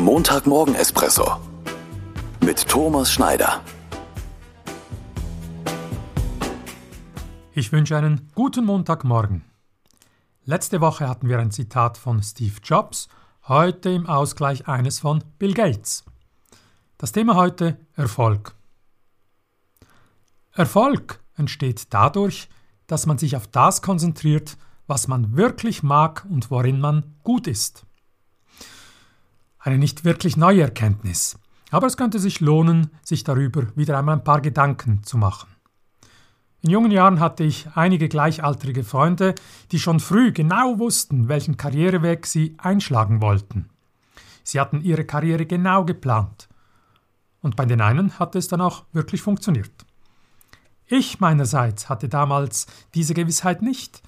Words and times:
Der 0.00 0.06
Montagmorgen-Espresso 0.06 1.36
mit 2.42 2.66
Thomas 2.66 3.12
Schneider. 3.12 3.60
Ich 7.52 7.70
wünsche 7.70 7.98
einen 7.98 8.30
guten 8.34 8.64
Montagmorgen. 8.64 9.44
Letzte 10.46 10.80
Woche 10.80 11.06
hatten 11.06 11.28
wir 11.28 11.38
ein 11.38 11.50
Zitat 11.50 11.98
von 11.98 12.22
Steve 12.22 12.54
Jobs, 12.64 13.08
heute 13.46 13.90
im 13.90 14.06
Ausgleich 14.06 14.66
eines 14.66 15.00
von 15.00 15.22
Bill 15.38 15.52
Gates. 15.52 16.02
Das 16.96 17.12
Thema 17.12 17.34
heute 17.34 17.76
Erfolg. 17.94 18.54
Erfolg 20.52 21.20
entsteht 21.36 21.92
dadurch, 21.92 22.48
dass 22.86 23.04
man 23.04 23.18
sich 23.18 23.36
auf 23.36 23.48
das 23.48 23.82
konzentriert, 23.82 24.56
was 24.86 25.08
man 25.08 25.36
wirklich 25.36 25.82
mag 25.82 26.26
und 26.30 26.50
worin 26.50 26.80
man 26.80 27.16
gut 27.22 27.46
ist. 27.46 27.84
Eine 29.60 29.76
nicht 29.76 30.04
wirklich 30.04 30.38
neue 30.38 30.62
Erkenntnis, 30.62 31.38
aber 31.70 31.86
es 31.86 31.98
könnte 31.98 32.18
sich 32.18 32.40
lohnen, 32.40 32.90
sich 33.04 33.24
darüber 33.24 33.66
wieder 33.76 33.98
einmal 33.98 34.16
ein 34.16 34.24
paar 34.24 34.40
Gedanken 34.40 35.02
zu 35.02 35.18
machen. 35.18 35.48
In 36.62 36.70
jungen 36.70 36.90
Jahren 36.90 37.20
hatte 37.20 37.44
ich 37.44 37.68
einige 37.74 38.08
gleichaltrige 38.08 38.84
Freunde, 38.84 39.34
die 39.70 39.78
schon 39.78 40.00
früh 40.00 40.32
genau 40.32 40.78
wussten, 40.78 41.28
welchen 41.28 41.58
Karriereweg 41.58 42.26
sie 42.26 42.54
einschlagen 42.58 43.20
wollten. 43.20 43.68
Sie 44.44 44.58
hatten 44.58 44.82
ihre 44.82 45.04
Karriere 45.04 45.44
genau 45.44 45.84
geplant. 45.84 46.48
Und 47.42 47.56
bei 47.56 47.66
den 47.66 47.80
einen 47.82 48.18
hatte 48.18 48.38
es 48.38 48.48
dann 48.48 48.60
auch 48.60 48.84
wirklich 48.92 49.22
funktioniert. 49.22 49.70
Ich 50.86 51.20
meinerseits 51.20 51.88
hatte 51.88 52.08
damals 52.08 52.66
diese 52.94 53.14
Gewissheit 53.14 53.62
nicht. 53.62 54.02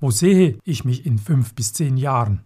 Wo 0.00 0.10
sehe 0.10 0.58
ich 0.64 0.84
mich 0.84 1.06
in 1.06 1.18
fünf 1.18 1.54
bis 1.54 1.72
zehn 1.72 1.96
Jahren? 1.96 2.45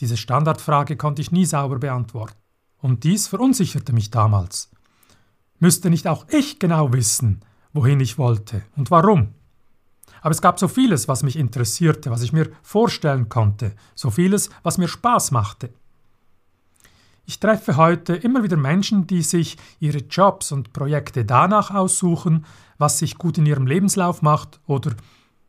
Diese 0.00 0.16
Standardfrage 0.16 0.96
konnte 0.96 1.22
ich 1.22 1.32
nie 1.32 1.44
sauber 1.44 1.78
beantworten. 1.78 2.36
Und 2.80 3.04
dies 3.04 3.26
verunsicherte 3.26 3.92
mich 3.92 4.10
damals. 4.10 4.70
Müsste 5.58 5.90
nicht 5.90 6.06
auch 6.06 6.26
ich 6.28 6.58
genau 6.58 6.92
wissen, 6.92 7.40
wohin 7.72 7.98
ich 8.00 8.18
wollte 8.18 8.62
und 8.76 8.90
warum? 8.90 9.34
Aber 10.20 10.30
es 10.30 10.42
gab 10.42 10.58
so 10.58 10.68
vieles, 10.68 11.08
was 11.08 11.22
mich 11.22 11.36
interessierte, 11.36 12.10
was 12.10 12.22
ich 12.22 12.32
mir 12.32 12.50
vorstellen 12.62 13.28
konnte, 13.28 13.74
so 13.94 14.10
vieles, 14.10 14.50
was 14.62 14.78
mir 14.78 14.88
Spaß 14.88 15.30
machte. 15.30 15.70
Ich 17.24 17.40
treffe 17.40 17.76
heute 17.76 18.14
immer 18.14 18.42
wieder 18.42 18.56
Menschen, 18.56 19.06
die 19.06 19.22
sich 19.22 19.58
ihre 19.80 19.98
Jobs 19.98 20.50
und 20.50 20.72
Projekte 20.72 21.24
danach 21.24 21.72
aussuchen, 21.72 22.46
was 22.78 22.98
sich 22.98 23.18
gut 23.18 23.36
in 23.36 23.46
ihrem 23.46 23.66
Lebenslauf 23.66 24.22
macht 24.22 24.60
oder 24.66 24.92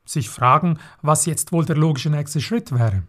sich 0.06 0.30
fragen, 0.30 0.80
was 1.02 1.26
jetzt 1.26 1.52
wohl 1.52 1.66
der 1.66 1.78
logische 1.78 2.10
nächste 2.10 2.42
Schritt 2.42 2.72
wäre. 2.72 3.04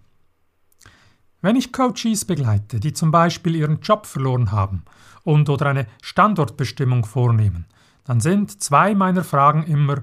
Wenn 1.43 1.57
ich 1.57 1.73
Coaches 1.73 2.27
begleite, 2.27 2.81
die 2.81 2.93
zum 2.93 3.11
Beispiel 3.11 3.57
ihren 3.57 3.81
Job 3.81 4.07
verloren 4.07 4.53
haben 4.53 4.83
und 5.25 5.49
oder 5.49 5.67
eine 5.67 5.87
Standortbestimmung 6.03 7.05
vornehmen, 7.07 7.67
dann 8.05 8.21
sind 8.21 8.63
zwei 8.63 8.95
meiner 8.95 9.25
Fragen 9.25 9.63
immer, 9.63 10.03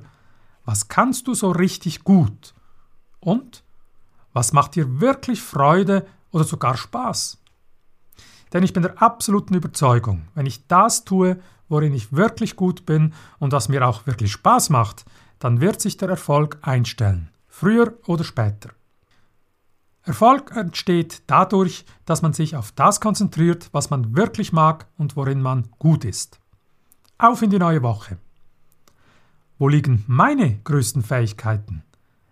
was 0.65 0.87
kannst 0.87 1.27
du 1.27 1.33
so 1.33 1.51
richtig 1.51 2.03
gut? 2.03 2.53
Und 3.19 3.63
was 4.33 4.51
macht 4.51 4.75
dir 4.75 4.99
wirklich 4.99 5.41
Freude 5.41 6.07
oder 6.31 6.43
sogar 6.43 6.75
Spaß? 6.75 7.37
Denn 8.53 8.63
ich 8.63 8.73
bin 8.73 8.83
der 8.83 9.01
absoluten 9.01 9.53
Überzeugung, 9.53 10.27
wenn 10.35 10.45
ich 10.45 10.67
das 10.67 11.05
tue, 11.05 11.39
worin 11.69 11.93
ich 11.93 12.13
wirklich 12.13 12.55
gut 12.55 12.85
bin 12.85 13.13
und 13.39 13.51
was 13.51 13.69
mir 13.69 13.85
auch 13.87 14.07
wirklich 14.07 14.31
Spaß 14.31 14.69
macht, 14.69 15.05
dann 15.39 15.61
wird 15.61 15.81
sich 15.81 15.97
der 15.97 16.09
Erfolg 16.09 16.57
einstellen, 16.61 17.29
früher 17.47 17.93
oder 18.07 18.23
später. 18.23 18.69
Erfolg 20.07 20.55
entsteht 20.55 21.21
dadurch, 21.27 21.85
dass 22.05 22.21
man 22.21 22.33
sich 22.33 22.55
auf 22.55 22.71
das 22.71 22.99
konzentriert, 23.01 23.69
was 23.71 23.89
man 23.89 24.15
wirklich 24.15 24.53
mag 24.53 24.87
und 24.97 25.15
worin 25.15 25.41
man 25.41 25.69
gut 25.79 26.05
ist. 26.05 26.39
Auf 27.17 27.41
in 27.41 27.49
die 27.49 27.59
neue 27.59 27.83
Woche. 27.83 28.17
Wo 29.59 29.67
liegen 29.67 30.03
meine 30.07 30.57
größten 30.63 31.03
Fähigkeiten? 31.03 31.83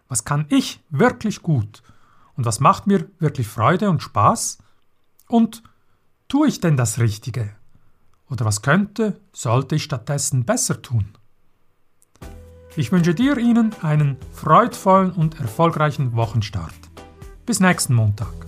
Was 0.08 0.26
kann 0.26 0.46
ich 0.50 0.82
wirklich 0.90 1.42
gut? 1.42 1.84
Und 2.36 2.46
was 2.46 2.60
macht 2.60 2.88
mir 2.88 3.10
wirklich 3.20 3.48
Freude 3.48 3.90
und 3.90 4.02
Spaß? 4.02 4.58
Und 5.28 5.64
Tue 6.28 6.48
ich 6.48 6.60
denn 6.60 6.76
das 6.76 7.00
Richtige? 7.00 7.52
Oder 8.30 8.46
was 8.46 8.64
könnte, 8.64 9.20
sollte 9.32 9.76
ich 9.76 9.84
stattdessen 9.84 10.44
besser 10.44 10.82
tun? 10.82 11.06
Ich 12.76 12.92
wünsche 12.92 13.14
dir 13.14 13.38
Ihnen 13.38 13.74
einen 13.84 14.18
freudvollen 14.34 15.12
und 15.12 15.40
erfolgreichen 15.40 16.16
Wochenstart. 16.16 16.74
Bis 17.46 17.60
nächsten 17.60 17.94
Montag. 17.94 18.45